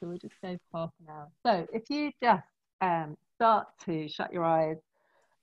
[0.00, 1.28] So we'll just go for half an hour.
[1.44, 2.42] So if you just
[2.80, 4.76] um, start to shut your eyes,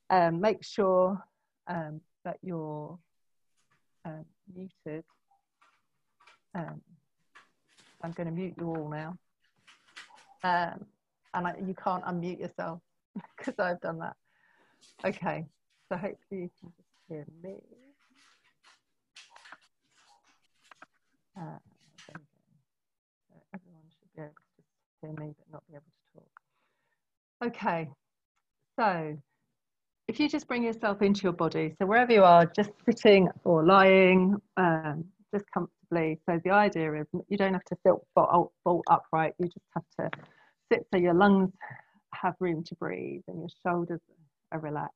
[0.09, 1.21] um, make sure
[1.67, 2.97] um, that you're
[4.05, 5.03] um, muted.
[6.55, 6.81] Um,
[8.03, 9.17] I'm going to mute you all now.
[10.43, 10.85] Um,
[11.33, 12.81] and I, you can't unmute yourself
[13.37, 14.15] because I've done that.
[15.05, 15.45] Okay,
[15.89, 17.55] so hopefully you can just hear me.
[21.37, 21.57] Uh,
[23.53, 24.67] everyone should be able to just
[25.03, 27.55] hear me but not be able to talk.
[27.55, 27.89] Okay,
[28.79, 29.17] so
[30.07, 33.65] if you just bring yourself into your body, so wherever you are, just sitting or
[33.65, 36.19] lying, um, just comfortably.
[36.27, 40.19] So the idea is you don't have to sit bolt, upright, you just have to
[40.71, 41.51] sit so your lungs
[42.13, 44.01] have room to breathe and your shoulders
[44.51, 44.93] are relaxed.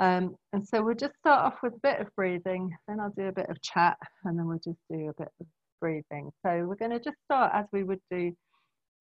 [0.00, 3.28] Um, and so we'll just start off with a bit of breathing, then I'll do
[3.28, 5.46] a bit of chat, and then we'll just do a bit of
[5.80, 6.32] breathing.
[6.44, 8.32] So we're going to just start as we would do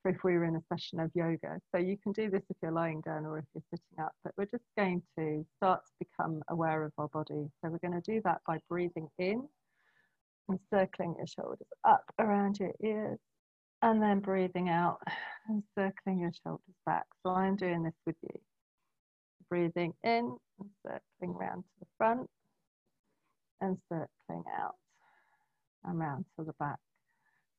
[0.05, 1.59] if we were in a session of yoga.
[1.73, 4.33] So you can do this if you're lying down or if you're sitting up, but
[4.37, 7.49] we're just going to start to become aware of our body.
[7.61, 9.47] So we're going to do that by breathing in
[10.49, 13.19] and circling your shoulders up around your ears
[13.81, 14.99] and then breathing out
[15.47, 17.05] and circling your shoulders back.
[17.21, 18.39] So I'm doing this with you.
[19.49, 22.29] Breathing in and circling round to the front
[23.61, 24.75] and circling out
[25.85, 26.79] and round to the back.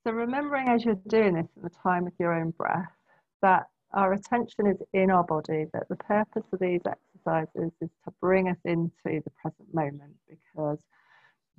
[0.04, 2.92] So remembering as you're doing this at the time with your own breath,
[3.40, 8.12] that our attention is in our body, that the purpose of these exercises is to
[8.20, 10.78] bring us into the present moment because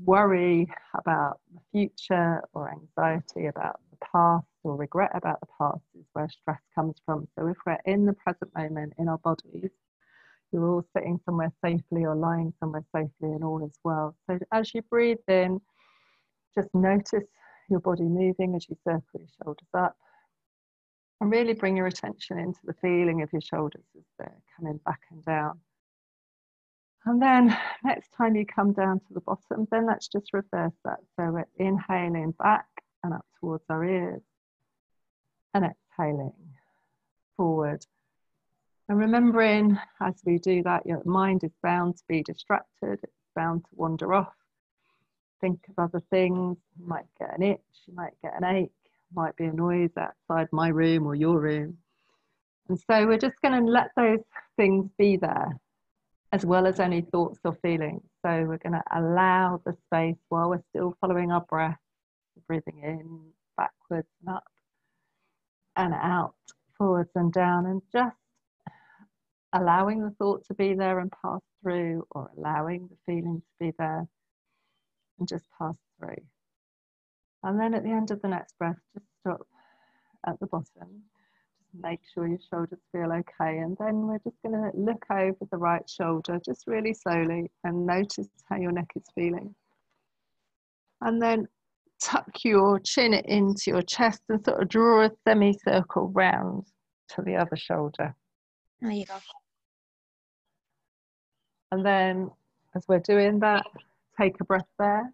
[0.04, 6.06] worry about the future or anxiety about the past or regret about the past is
[6.14, 7.28] where stress comes from.
[7.40, 9.72] So if we're in the present moment in our bodies,
[10.52, 14.16] you're all sitting somewhere safely or lying somewhere safely and all is well.
[14.28, 15.60] So as you breathe in,
[16.54, 17.24] just notice
[17.70, 19.96] your body moving as you circle your shoulders up.
[21.22, 25.00] And really bring your attention into the feeling of your shoulders as they're coming back
[25.12, 25.60] and down.
[27.06, 31.00] And then next time you come down to the bottom, then let's just reverse that.
[31.16, 32.66] So we're inhaling back
[33.04, 34.24] and up towards our ears
[35.54, 36.34] and exhaling
[37.38, 37.86] forward
[38.88, 43.64] and remembering as we do that, your mind is bound to be distracted, it's bound
[43.66, 44.34] to wander off,
[45.42, 46.58] think of other things.
[46.80, 48.72] You might get an itch, you might get an ache,
[49.14, 51.78] might be a noise outside my room or your room.
[52.70, 54.20] And so we're just going to let those
[54.58, 55.60] things be there
[56.32, 58.02] as well as any thoughts or feelings.
[58.26, 61.78] So we're going to allow the space while we're still following our breath,
[62.48, 63.22] breathing in,
[63.56, 64.44] backwards and up
[65.78, 66.36] and out,
[66.78, 68.16] forwards and down, and just
[69.54, 73.74] allowing the thought to be there and pass through, or allowing the feeling to be
[73.78, 74.08] there
[75.20, 76.24] and just pass through.
[77.44, 79.48] And then at the end of the next breath, just stop
[80.26, 80.66] at the bottom.
[81.60, 83.60] Just make sure your shoulders feel okay.
[83.60, 87.86] And then we're just going to look over the right shoulder just really slowly and
[87.86, 89.54] notice how your neck is feeling.
[91.02, 91.48] And then
[92.02, 96.66] tuck your chin into your chest and sort of draw a semicircle round
[97.10, 98.16] to the other shoulder.
[98.82, 99.16] There you go.
[101.72, 102.32] And then
[102.76, 103.66] as we're doing that,
[104.20, 105.12] take a breath there.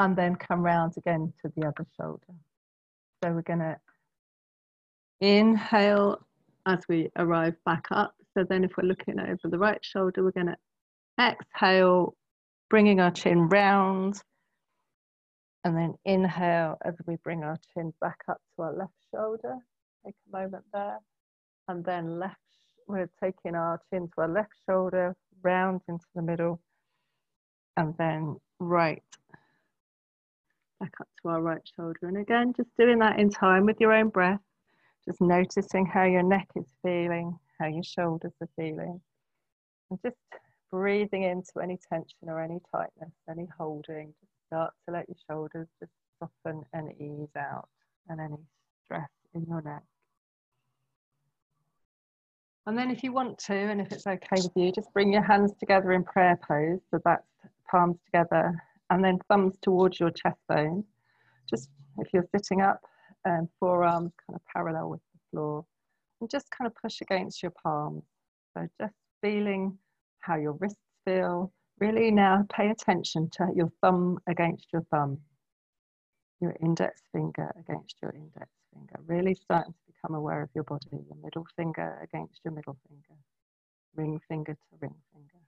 [0.00, 2.34] And then come round again to the other shoulder.
[3.22, 3.76] So we're going to
[5.20, 6.18] inhale
[6.66, 8.14] as we arrive back up.
[8.36, 10.56] So then if we're looking over the right shoulder, we're going to
[11.20, 12.16] exhale,
[12.68, 14.20] bringing our chin round.
[15.64, 19.54] And then inhale as we bring our chin back up to our left shoulder.
[20.04, 20.98] Take a moment there.
[21.68, 22.38] And then left
[22.88, 26.60] we're taking our chin to our left shoulder, round into the middle,
[27.76, 29.02] and then right
[30.80, 32.08] back up to our right shoulder.
[32.08, 34.40] And again, just doing that in time with your own breath,
[35.04, 39.00] just noticing how your neck is feeling, how your shoulders are feeling,
[39.90, 40.16] and just
[40.70, 44.12] breathing into any tension or any tightness, any holding.
[44.20, 47.68] Just start to let your shoulders just soften and ease out,
[48.08, 48.38] and any
[48.84, 49.82] stress in your neck.
[52.66, 55.22] And then if you want to, and if it's okay with you, just bring your
[55.22, 56.80] hands together in prayer pose.
[56.90, 57.26] So that's
[57.68, 58.54] palms together
[58.90, 60.84] and then thumbs towards your chest bone.
[61.48, 62.80] Just if you're sitting up,
[63.24, 65.64] and forearms kind of parallel with the floor.
[66.20, 68.04] And just kind of push against your palms.
[68.54, 69.78] So just feeling
[70.20, 71.52] how your wrists feel.
[71.78, 75.18] Really now pay attention to your thumb against your thumb,
[76.40, 78.96] your index finger against your index finger.
[79.06, 83.18] Really starting to become aware of your body, your middle finger against your middle finger,
[83.94, 85.38] ring finger to ring finger,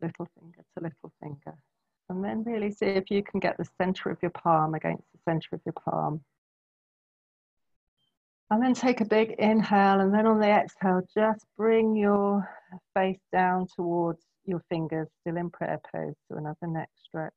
[0.00, 1.56] little finger to little finger,
[2.08, 5.18] And then really see if you can get the center of your palm against the
[5.24, 6.20] center of your palm.
[8.50, 12.46] And then take a big inhale, and then on the exhale, just bring your
[12.94, 17.32] face down towards your fingers, still in prayer pose, to another neck stretch.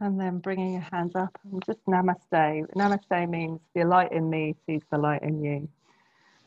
[0.00, 2.66] And then bringing your hands up and just namaste.
[2.74, 5.68] Namaste means the light in me sees the light in you.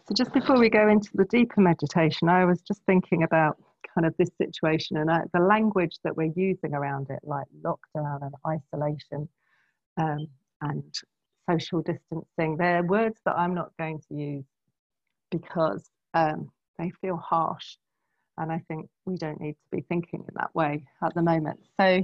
[0.07, 3.57] So, just before we go into the deeper meditation, I was just thinking about
[3.93, 8.21] kind of this situation and uh, the language that we're using around it, like lockdown
[8.23, 9.29] and isolation
[9.97, 10.27] um,
[10.61, 10.83] and
[11.49, 12.57] social distancing.
[12.57, 14.45] They're words that I'm not going to use
[15.31, 17.77] because um, they feel harsh.
[18.37, 21.59] And I think we don't need to be thinking in that way at the moment.
[21.79, 22.01] So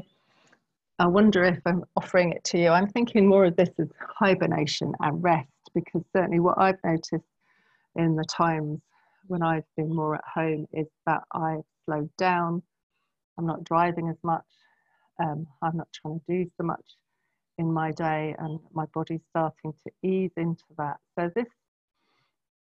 [0.99, 2.69] I wonder if I'm offering it to you.
[2.69, 7.23] I'm thinking more of this as hibernation and rest because certainly what I've noticed
[7.95, 8.81] in the times
[9.27, 12.61] when I've been more at home is that I've slowed down.
[13.37, 14.43] I'm not driving as much.
[15.23, 16.83] Um, I'm not trying to do so much
[17.57, 20.97] in my day, and my body's starting to ease into that.
[21.17, 21.47] So, this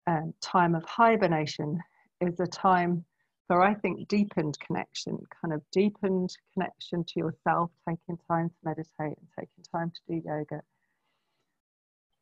[0.05, 1.79] um, time of hibernation
[2.21, 3.03] is a time
[3.47, 9.17] for, I think, deepened connection, kind of deepened connection to yourself, taking time to meditate
[9.17, 10.61] and taking time to do yoga.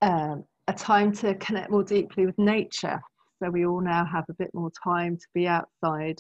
[0.01, 3.01] Um, a time to connect more deeply with nature.
[3.42, 6.18] So we all now have a bit more time to be outside,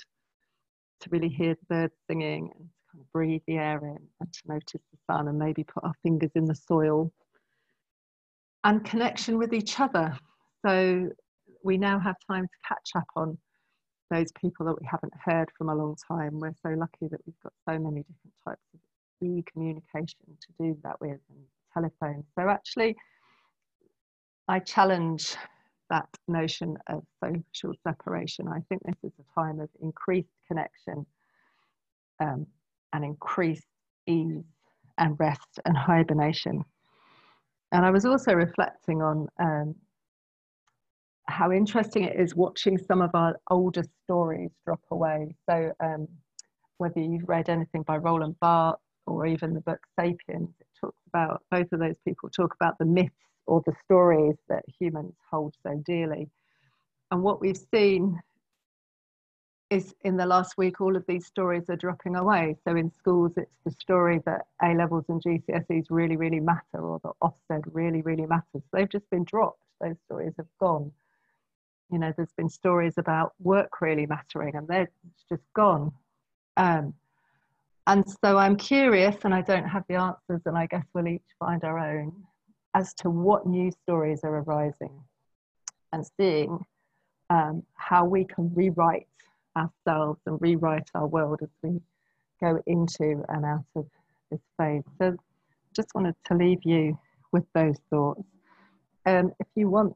[1.01, 4.41] to really hear the birds singing and kind of breathe the air in and to
[4.47, 7.11] notice the sun and maybe put our fingers in the soil.
[8.63, 10.17] And connection with each other.
[10.65, 11.09] So
[11.63, 13.37] we now have time to catch up on
[14.11, 16.39] those people that we haven't heard from a long time.
[16.39, 18.79] We're so lucky that we've got so many different types of
[19.27, 22.23] e-communication to do that with and telephone.
[22.37, 22.95] So actually,
[24.47, 25.35] I challenge
[25.89, 28.47] that notion of social separation.
[28.47, 31.05] I think this is a time of increased connection
[32.19, 32.45] um,
[32.93, 33.67] and increased
[34.07, 34.43] ease
[34.97, 36.63] and rest and hibernation.
[37.71, 39.75] And I was also reflecting on um,
[41.27, 45.35] how interesting it is watching some of our older stories drop away.
[45.49, 46.07] So, um,
[46.77, 51.41] whether you've read anything by Roland Barthes or even the book Sapiens, it talks about
[51.49, 53.13] both of those people talk about the myths
[53.47, 56.29] or the stories that humans hold so dearly.
[57.11, 58.19] And what we've seen
[59.69, 62.55] is in the last week, all of these stories are dropping away.
[62.67, 66.99] So in schools, it's the story that A levels and GCSEs really, really matter, or
[67.03, 68.63] that Ofsted really, really matters.
[68.71, 69.59] They've just been dropped.
[69.81, 70.91] Those stories have gone
[71.91, 74.89] you know there's been stories about work really mattering and they're
[75.29, 75.91] just gone.
[76.57, 76.93] Um,
[77.87, 81.21] and so i'm curious and i don't have the answers and i guess we'll each
[81.37, 82.11] find our own
[82.73, 84.99] as to what new stories are arising
[85.93, 86.59] and seeing
[87.29, 89.07] um, how we can rewrite
[89.55, 91.79] ourselves and rewrite our world as we
[92.41, 93.85] go into and out of
[94.29, 94.83] this phase.
[94.99, 95.15] So
[95.73, 96.99] just wanted to leave you
[97.31, 98.23] with those thoughts.
[99.05, 99.95] Um, if you want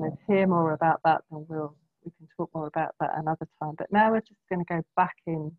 [0.00, 3.46] kind of hear more about that, then we'll we can talk more about that another
[3.62, 3.74] time.
[3.76, 5.52] But now we're just going to go back in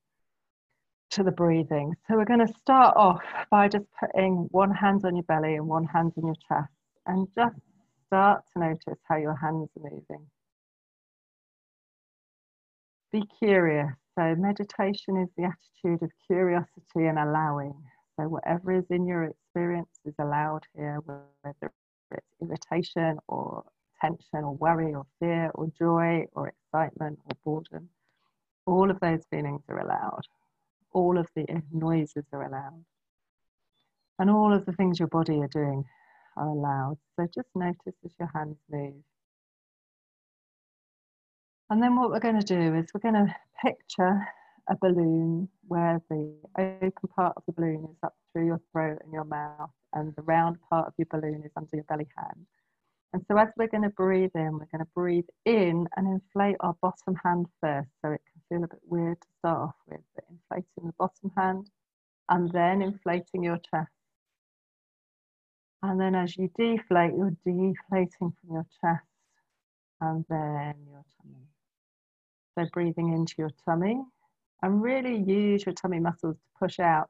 [1.12, 1.94] to the breathing.
[2.08, 3.22] So we're going to start off
[3.52, 6.72] by just putting one hand on your belly and one hand on your chest,
[7.06, 7.56] and just
[8.08, 10.26] start to notice how your hands are moving.
[13.12, 13.92] Be curious.
[14.18, 17.74] So meditation is the attitude of curiosity and allowing.
[18.20, 21.72] So whatever is in your experience is allowed here, whether
[22.12, 23.64] it's irritation or
[24.02, 27.90] tension or worry or fear or joy or excitement or boredom.
[28.66, 30.24] All of those feelings are allowed.
[30.94, 32.84] All of the noises are allowed.
[34.20, 35.86] And all of the things your body are doing
[36.38, 36.98] are allowed.
[37.16, 38.94] So just notice as your hands move.
[41.70, 44.28] And then what we're going to do is we're going to picture
[44.70, 49.14] a balloon where the open part of the balloon is up through your throat and
[49.14, 52.46] your mouth, and the round part of your balloon is under your belly hand.
[53.14, 56.56] And so as we're going to breathe in, we're going to breathe in and inflate
[56.62, 57.90] our bottom hand first.
[58.02, 61.32] So it can feel a bit weird to start off with, but inflating the bottom
[61.36, 61.70] hand
[62.30, 63.92] and then inflating your chest.
[65.84, 69.06] And then as you deflate, you're deflating from your chest
[70.00, 71.48] and then your tummy.
[72.58, 74.02] So breathing into your tummy
[74.62, 77.10] and really use your tummy muscles to push out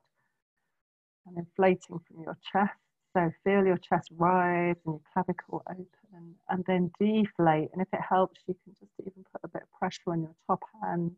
[1.27, 2.71] and inflating from your chest
[3.13, 7.69] so feel your chest rise and your clavicle open and then deflate.
[7.73, 10.35] And if it helps, you can just even put a bit of pressure on your
[10.47, 11.11] top hand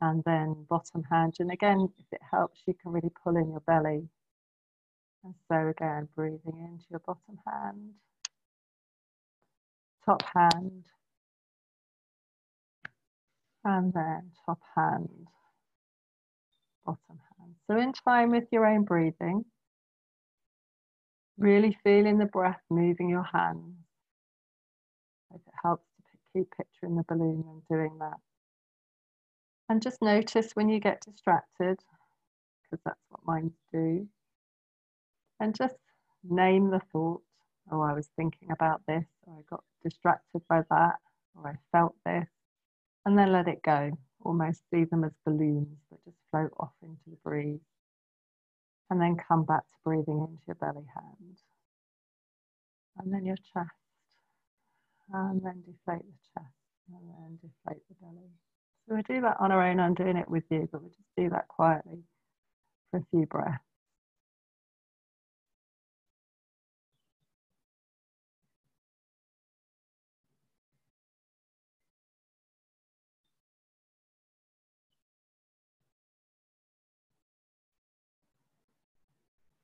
[0.00, 1.36] and then bottom hand.
[1.40, 4.08] And again, if it helps, you can really pull in your belly.
[5.24, 7.94] And so again, breathing into your bottom hand,
[10.04, 10.84] top hand,
[13.64, 15.08] and then top hand.
[16.84, 17.54] bottom hand.
[17.66, 19.44] So in time with your own breathing,
[21.38, 23.76] really feeling the breath moving your hands.
[25.34, 28.18] If it helps to keep picturing the balloon and doing that.
[29.68, 31.78] And just notice when you get distracted,
[32.62, 34.08] because that's what minds do.
[35.40, 35.76] And just
[36.28, 37.22] name the thought.
[37.70, 40.96] Oh, I was thinking about this, or I got distracted by that,
[41.36, 42.28] or I felt this.
[43.04, 43.92] And then let it go.
[44.24, 47.60] Almost see them as balloons that just float off into the breeze.
[48.90, 51.36] And then come back to breathing into your belly hand.
[52.98, 53.70] And then your chest.
[55.12, 56.54] And then deflate the chest.
[56.90, 58.30] And then deflate the belly.
[58.88, 59.80] So we do that on our own.
[59.80, 62.00] I'm doing it with you, but we just do that quietly
[62.90, 63.67] for a few breaths.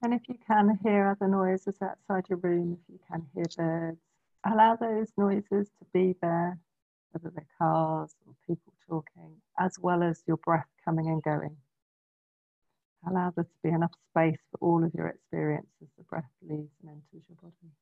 [0.04, 3.98] And if you can hear other noises outside your room, if you can hear birds,
[4.44, 6.58] allow those noises to be there,
[7.12, 11.56] whether they're cars or people talking, as well as your breath coming and going.
[13.08, 16.68] Allow there to be enough space for all of your experience as the breath leaves
[16.82, 17.72] and enters your body.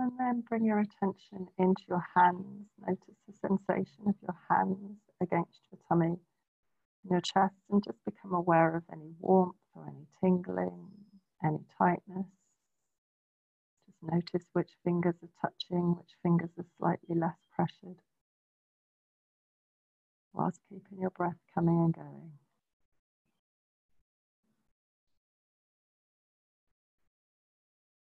[0.00, 2.68] And then bring your attention into your hands.
[2.86, 6.16] Notice the sensation of your hands against your tummy,
[7.02, 10.88] and your chest, and just become aware of any warmth or any tingling,
[11.44, 12.26] any tightness.
[13.86, 17.98] Just notice which fingers are touching, which fingers are slightly less pressured,
[20.32, 22.32] whilst keeping your breath coming and going.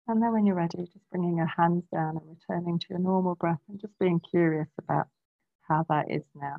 [0.08, 3.34] And then when you're ready, just bringing your hands down and returning to your normal
[3.34, 5.06] breath and just being curious about
[5.68, 6.56] how that is now.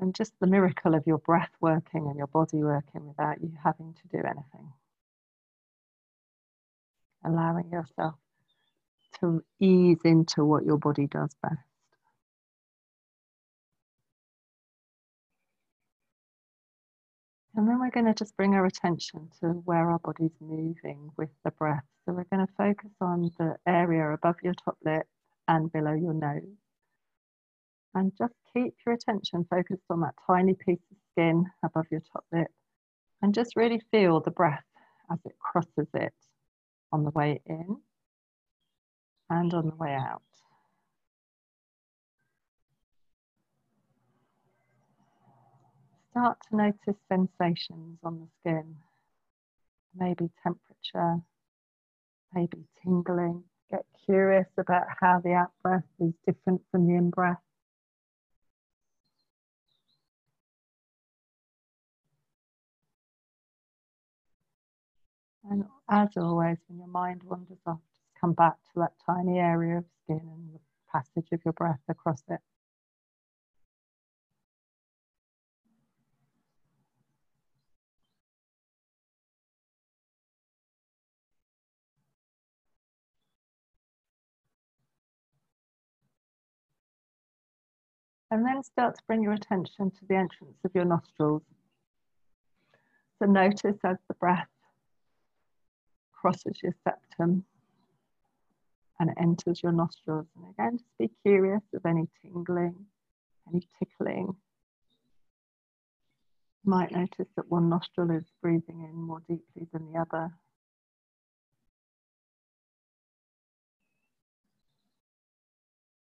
[0.00, 3.94] And just the miracle of your breath working and your body working without you having
[3.94, 4.72] to do anything.
[7.24, 8.16] Allowing yourself
[9.20, 11.75] to ease into what your body does best.
[17.56, 21.30] And then we're going to just bring our attention to where our body's moving with
[21.42, 21.84] the breath.
[22.04, 25.06] So we're going to focus on the area above your top lip
[25.48, 26.42] and below your nose.
[27.94, 32.26] And just keep your attention focused on that tiny piece of skin above your top
[32.30, 32.48] lip.
[33.22, 34.62] And just really feel the breath
[35.10, 36.12] as it crosses it
[36.92, 37.78] on the way in
[39.30, 40.25] and on the way out.
[46.16, 48.74] Start to notice sensations on the skin,
[49.94, 51.20] maybe temperature,
[52.32, 53.42] maybe tingling.
[53.70, 57.36] Get curious about how the out breath is different from the in breath.
[65.50, 69.78] And as always, when your mind wanders off, just come back to that tiny area
[69.78, 72.40] of skin and the passage of your breath across it.
[88.36, 91.40] And then start to bring your attention to the entrance of your nostrils.
[93.18, 94.50] So notice as the breath
[96.12, 97.46] crosses your septum
[99.00, 100.26] and enters your nostrils.
[100.36, 102.84] And again, just be curious of any tingling,
[103.48, 104.36] any tickling.
[106.62, 110.30] You might notice that one nostril is breathing in more deeply than the other.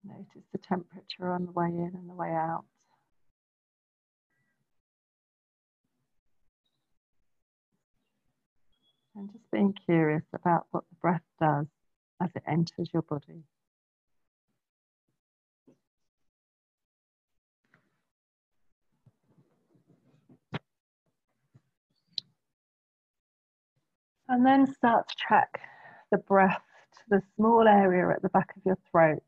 [0.05, 2.65] Notice the temperature on the way in and the way out.
[9.15, 11.67] And just being curious about what the breath does
[12.21, 13.45] as it enters your body.
[24.29, 25.61] And then start to track
[26.11, 26.63] the breath
[26.95, 29.23] to the small area at the back of your throat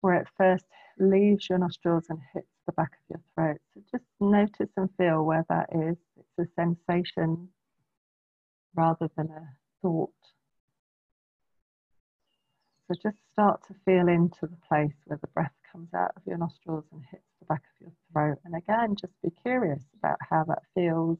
[0.00, 0.64] where it first
[0.98, 3.60] leaves your nostrils and hits the back of your throat.
[3.74, 5.96] So just notice and feel where that is.
[6.16, 7.48] It's a sensation
[8.74, 9.48] rather than a
[9.82, 10.10] thought.
[12.88, 16.38] So just start to feel into the place where the breath comes out of your
[16.38, 18.38] nostrils and hits the back of your throat.
[18.44, 21.18] And again, just be curious about how that feels.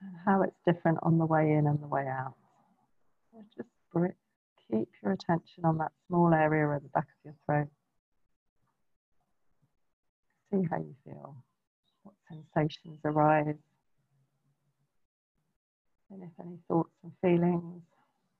[0.00, 2.36] And how it's different on the way in and the way out.
[3.32, 3.68] So just
[4.70, 7.68] keep your attention on that small area at the back of your throat.
[10.52, 11.36] See how you feel,
[12.02, 13.56] what sensations arise,
[16.10, 17.82] and if any thoughts and feelings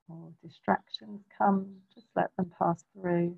[0.09, 3.37] or distractions come, just let them pass through.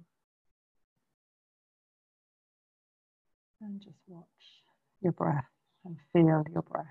[3.61, 4.63] And just watch
[5.03, 5.45] your breath
[5.85, 6.87] and feel your breath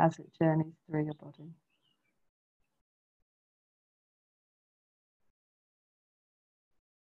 [0.00, 1.50] as it journeys through your body.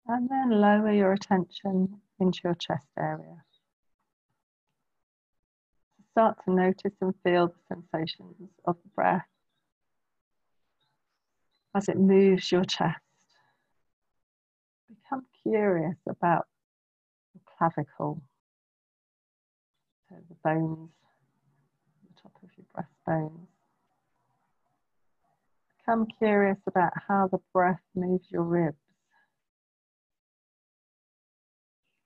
[0.10, 3.44] And then lower your attention into your chest area.
[6.12, 8.36] Start to notice and feel the sensations
[8.66, 9.28] of the breath
[11.76, 13.02] as it moves your chest.
[14.88, 16.48] Become curious about
[17.34, 18.22] the clavicle,
[20.10, 20.90] so the bones,
[22.04, 23.48] the top of your breastbones.
[25.80, 28.87] Become curious about how the breath moves your ribs.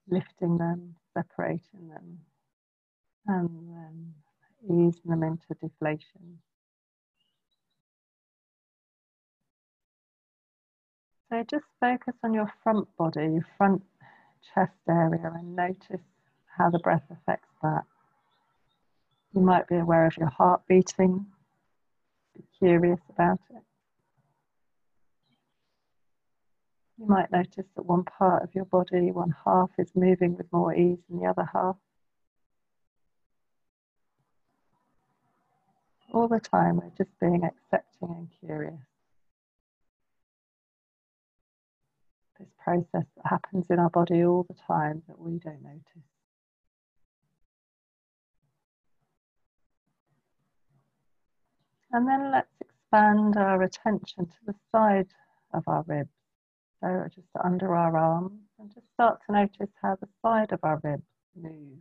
[0.09, 2.19] Lifting them, separating them,
[3.27, 4.13] and then
[4.63, 6.39] easing them into deflation.
[11.29, 13.83] So just focus on your front body, your front
[14.53, 16.01] chest area, and notice
[16.57, 17.85] how the breath affects that.
[19.33, 21.25] You might be aware of your heart beating,
[22.35, 23.63] be curious about it.
[27.01, 30.71] You might notice that one part of your body, one half, is moving with more
[30.75, 31.75] ease than the other half.
[36.13, 38.75] All the time, we're just being accepting and curious.
[42.37, 45.81] This process that happens in our body all the time that we don't notice.
[51.91, 55.07] And then let's expand our attention to the side
[55.51, 56.20] of our ribs.
[56.81, 60.79] So just under our arms and just start to notice how the side of our
[60.83, 61.03] ribs
[61.35, 61.77] move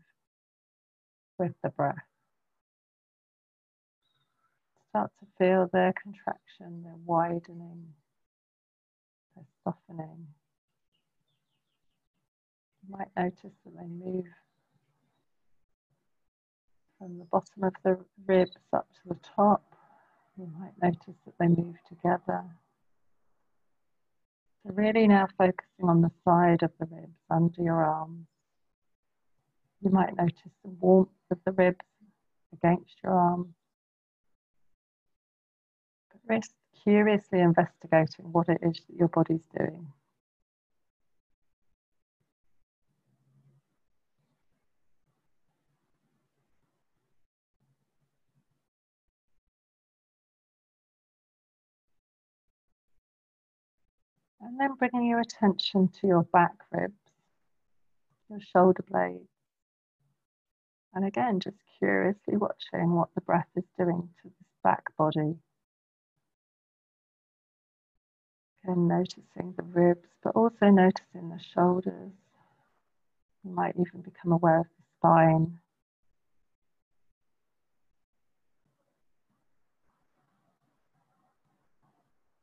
[1.38, 1.96] with the breath.
[4.90, 7.94] Start to feel their contraction, their widening,
[9.34, 10.26] their softening.
[12.82, 14.26] You might notice that they move
[16.98, 19.62] from the bottom of the ribs up to the top.
[20.36, 22.44] You might notice that they move together
[24.62, 28.26] so really now focusing on the side of the ribs under your arms.
[29.82, 31.84] You might notice the warmth of the ribs
[32.52, 33.54] against your arms.
[36.12, 36.52] But rest
[36.84, 39.86] curiously investigating what it is that your body's doing.
[54.50, 56.98] And then bringing your attention to your back ribs,
[58.28, 59.28] your shoulder blades.
[60.92, 65.36] And again, just curiously watching what the breath is doing to this back body.
[68.64, 72.10] Again, noticing the ribs, but also noticing the shoulders.
[73.44, 75.59] You might even become aware of the spine.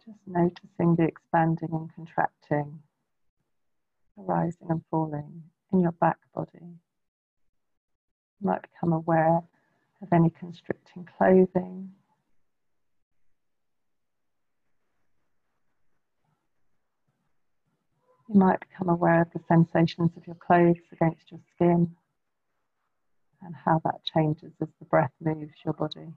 [0.08, 2.80] Just noticing the expanding and contracting,
[4.16, 5.44] rising and falling
[5.74, 6.80] in your back body.
[8.40, 9.42] You might become aware
[10.02, 11.92] of any constricting clothing.
[18.30, 21.98] You might become aware of the sensations of your clothes against your skin
[23.42, 26.14] and how that changes as the breath moves your body.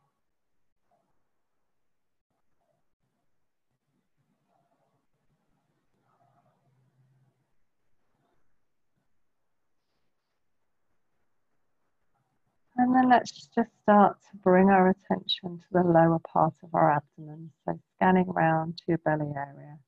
[12.80, 16.92] And then let's just start to bring our attention to the lower part of our
[16.92, 17.50] abdomen.
[17.64, 19.78] So scanning around to your belly area.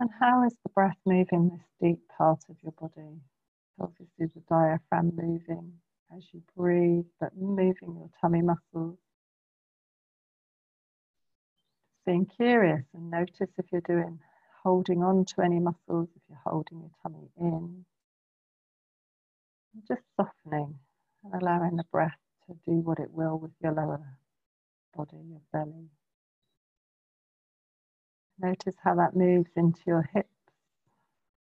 [0.00, 3.20] And how is the breath moving this deep part of your body?
[3.78, 5.74] Obviously the diaphragm moving
[6.16, 8.96] as you breathe, but moving your tummy muscles.
[12.06, 14.18] Being curious and notice if you're doing
[14.62, 17.84] holding on to any muscles, if you're holding your tummy in.
[19.86, 20.78] Just softening
[21.24, 24.00] and allowing the breath to do what it will with your lower
[24.96, 25.88] body, your belly.
[28.38, 30.28] Notice how that moves into your hips.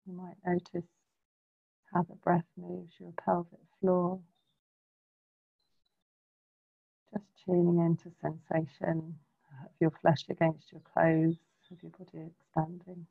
[0.06, 0.88] You might notice
[1.94, 4.20] how the breath moves your pelvic floor.
[7.13, 9.16] Just tuning into sensation
[9.63, 11.38] of your flesh against your clothes,
[11.72, 13.06] of your body expanding.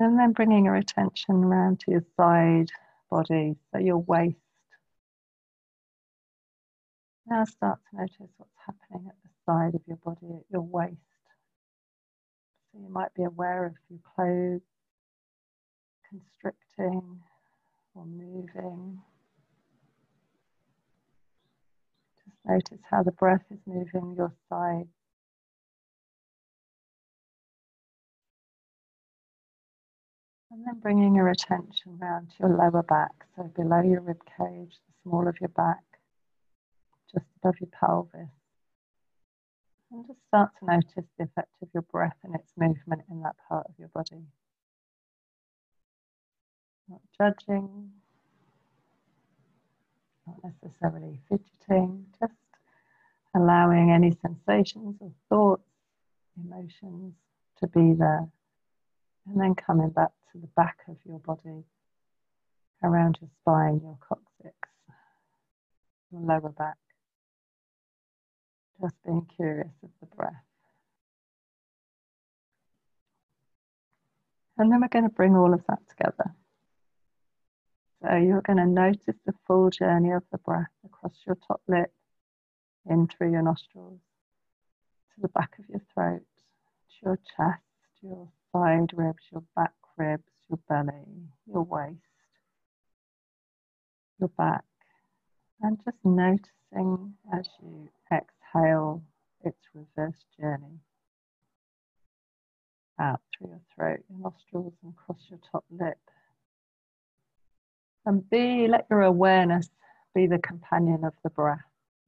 [0.00, 2.70] And then bringing your attention around to your side
[3.10, 4.36] body, so your waist.
[7.26, 10.96] Now start to notice what's happening at the side of your body, at your waist.
[12.72, 14.62] So you might be aware of your clothes
[16.08, 17.20] constricting
[17.94, 19.02] or moving.
[22.24, 24.88] Just notice how the breath is moving your side.
[30.50, 34.72] And then bringing your attention round to your lower back, so below your rib cage,
[34.72, 35.84] the small of your back,
[37.12, 38.28] just above your pelvis.
[39.92, 43.36] And just start to notice the effect of your breath and its movement in that
[43.48, 44.24] part of your body.
[46.88, 47.92] Not judging,
[50.26, 52.34] not necessarily fidgeting, just
[53.34, 55.62] allowing any sensations or thoughts,
[56.44, 57.14] emotions
[57.60, 58.28] to be there.
[59.26, 61.64] And then coming back to the back of your body,
[62.82, 64.56] around your spine, your coccyx,
[66.10, 66.76] your lower back.
[68.80, 70.32] Just being curious of the breath.
[74.56, 76.34] And then we're going to bring all of that together.
[78.02, 81.92] So you're going to notice the full journey of the breath across your top lip,
[82.88, 84.00] in through your nostrils,
[85.14, 87.62] to the back of your throat, to your chest,
[88.00, 91.98] to your side ribs, your back ribs, your belly, your waist,
[94.18, 94.64] your back,
[95.62, 99.02] and just noticing as you exhale
[99.44, 100.80] its reverse journey
[103.00, 105.98] out through your throat, your nostrils, and across your top lip.
[108.06, 109.70] And be, let your awareness
[110.14, 111.58] be the companion of the breath.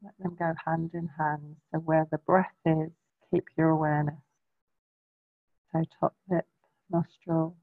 [0.03, 1.57] Let them go hand in hand.
[1.71, 2.91] So where the breath is,
[3.31, 4.15] keep your awareness.
[5.73, 6.47] So top lip,
[6.91, 7.57] nostril,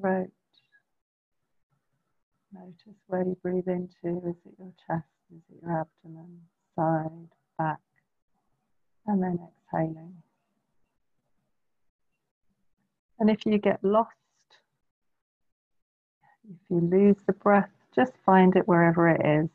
[0.00, 0.30] throat.
[2.52, 4.26] Notice where you breathe into.
[4.26, 5.04] Is it your chest?
[5.34, 6.40] Is it your abdomen?
[6.74, 7.80] Side, back,
[9.06, 9.38] and then
[9.72, 10.14] exhaling.
[13.18, 14.10] And if you get lost,
[16.50, 19.50] if you lose the breath, just find it wherever it is.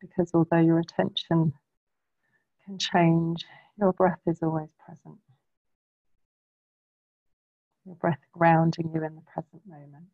[0.00, 1.54] Because although your attention
[2.66, 3.46] can change,
[3.78, 5.18] your breath is always present
[7.84, 10.06] your breath grounding you in the present moment.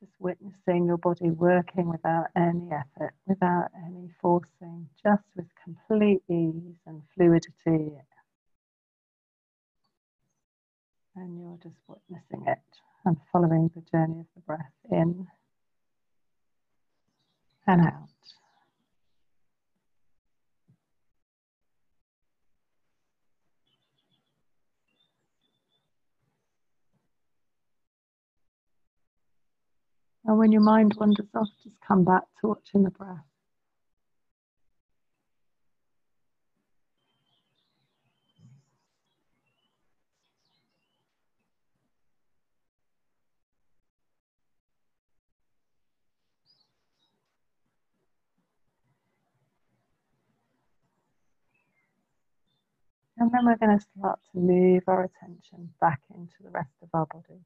[0.00, 6.76] Just witnessing your body working without any effort, without any forcing, just with complete ease
[6.86, 7.92] and fluidity.
[11.14, 12.58] And you're just witnessing it
[13.06, 15.26] and following the journey of the breath in
[17.66, 18.05] and out.
[30.26, 33.18] And when your mind wanders off, just come back to watching the breath.
[53.18, 56.88] And then we're going to start to move our attention back into the rest of
[56.92, 57.40] our body.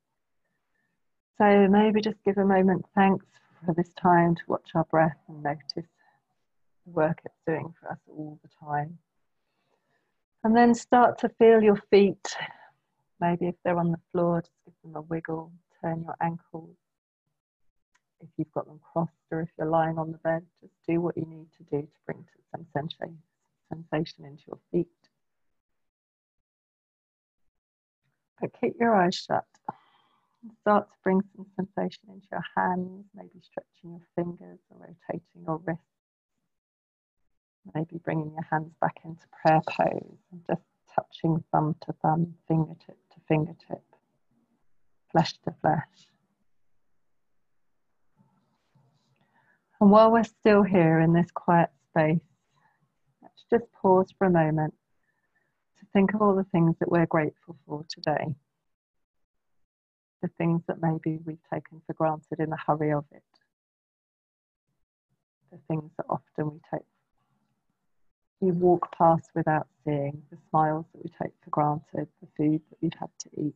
[1.40, 3.24] So maybe just give a moment thanks
[3.64, 5.85] for this time to watch our breath and notice the
[6.85, 8.98] work it's doing for us all the time.
[10.44, 12.37] And then start to feel your feet.
[13.22, 15.50] Maybe if they're on the floor, just give them a wiggle,
[15.81, 16.76] turn your ankles.
[18.20, 21.16] If you've got them crossed or if you're lying on the bed, just do what
[21.16, 22.22] you need to do to bring
[22.53, 24.88] some sensation, into your feet.
[28.42, 29.46] But keep your eyes shut.
[30.62, 35.59] Start to bring some sensation into your hands, maybe stretching your fingers or rotating your
[35.66, 35.85] wrists.
[37.74, 40.62] Maybe bringing your hands back into prayer pose and just
[40.94, 43.85] touching thumb to thumb, fingertip to fingertip,
[45.12, 46.09] flesh to flesh.
[49.81, 52.20] And while we're still here in this quiet space,
[53.22, 54.74] let's just pause for a moment
[55.79, 58.35] to think of all the things that we're grateful for today.
[60.22, 63.22] The things that maybe we've taken for granted in the hurry of it.
[65.50, 66.87] The things that often we take,
[68.40, 72.78] we walk past without seeing, the smiles that we take for granted, the food that
[72.80, 73.54] we've had to eat.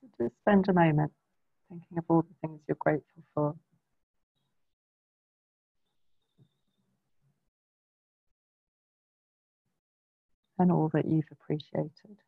[0.00, 1.12] So just spend a moment
[1.68, 3.54] thinking of all the things you're grateful for.
[10.58, 12.18] And all that you've appreciated.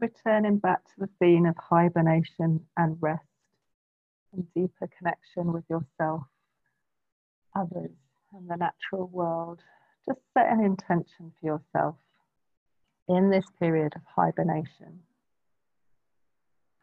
[0.00, 3.22] Returning back to the theme of hibernation and rest
[4.32, 6.22] and deeper connection with yourself,
[7.56, 7.90] others,
[8.32, 9.60] and the natural world.
[10.06, 11.96] Just set an intention for yourself
[13.08, 15.00] in this period of hibernation.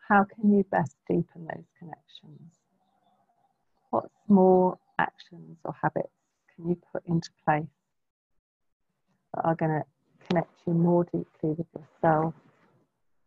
[0.08, 2.52] How can you best deepen those connections?
[3.90, 6.10] What small actions or habits
[6.56, 7.66] can you put into place
[9.34, 9.84] that are going to
[10.28, 12.34] connect you more deeply with yourself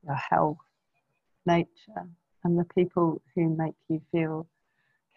[0.08, 0.58] your health,
[1.46, 2.08] nature,
[2.42, 4.48] and the people who make you feel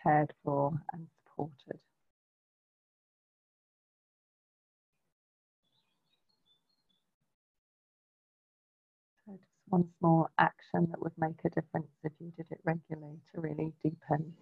[0.03, 1.79] cared for and supported.
[9.25, 13.19] So just one small action that would make a difference if you did it regularly
[13.33, 14.33] to really deepen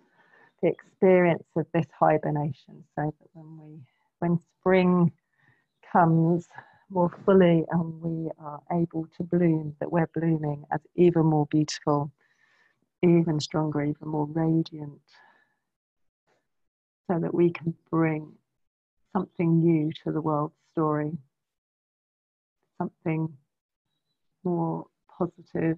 [0.61, 3.79] the experience of this hibernation so that when we
[4.19, 5.11] when spring
[5.91, 6.47] comes
[6.89, 12.11] more fully and we are able to bloom, that we're blooming as even more beautiful,
[13.03, 14.99] even stronger, even more radiant,
[17.09, 18.31] so that we can bring
[19.13, 21.11] something new to the world's story,
[22.77, 23.31] something
[24.43, 24.85] more
[25.17, 25.77] positive,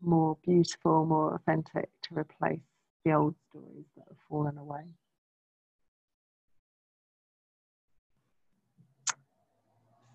[0.00, 2.60] more beautiful, more authentic to replace
[3.04, 4.84] the old stories that have fallen away.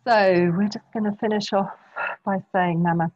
[0.08, 1.70] So we're just going to finish off
[2.24, 3.12] by saying namaste.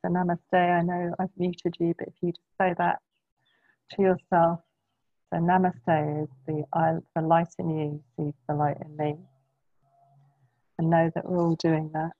[0.00, 3.00] So namaste, I know I've muted you, but if you just say that
[3.90, 4.60] to yourself.
[5.32, 9.16] So namaste is the, I, the light in you sees the light in me.
[10.78, 12.12] And know that we're all doing that.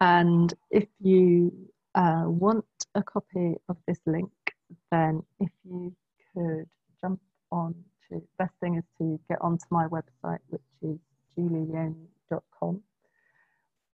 [0.00, 1.50] And if you
[1.96, 4.30] uh, want a copy of this link,
[4.92, 5.92] then if you
[6.32, 6.68] could
[7.02, 7.74] jump on
[8.10, 10.98] to, best thing is to get onto my website, which is
[11.36, 12.80] julieleone.com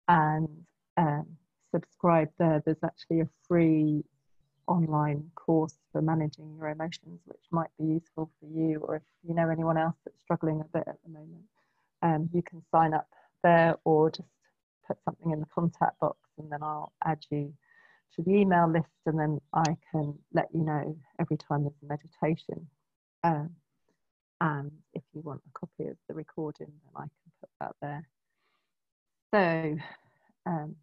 [0.08, 0.48] and
[0.96, 1.26] um,
[1.72, 2.62] subscribe there.
[2.64, 4.04] There's actually a free
[4.66, 9.34] online course for managing your emotions, which might be useful for you, or if you
[9.34, 11.44] know anyone else that's struggling a bit at the moment,
[12.02, 13.08] um, you can sign up
[13.42, 14.28] there or just
[14.86, 17.52] put something in the contact box and then I'll add you
[18.16, 21.86] to the email list and then I can let you know every time there's a
[21.86, 22.68] meditation.
[23.22, 23.50] Um,
[24.40, 28.08] and if you want a copy of the recording, then I can put that there.
[29.34, 29.76] So,
[30.46, 30.76] um,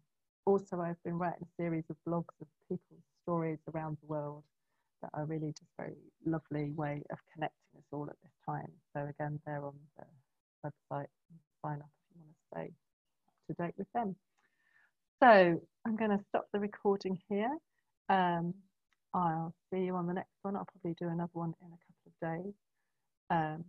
[0.44, 4.42] also, I've been writing a series of blogs of people's stories around the world
[5.00, 8.70] that are really just very lovely way of connecting us all at this time.
[8.94, 10.04] So again, they're on the
[10.66, 11.06] website.
[11.64, 12.72] Sign up if you want to stay
[13.26, 14.16] up to date with them.
[15.22, 17.56] So I'm going to stop the recording here.
[18.10, 18.52] Um,
[19.14, 20.56] I'll see you on the next one.
[20.56, 21.78] I'll probably do another one in a
[22.20, 22.54] couple of days.
[23.30, 23.64] Um,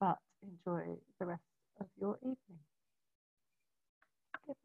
[0.00, 1.42] but enjoy the rest
[1.78, 2.62] of your evening.
[4.48, 4.56] Good.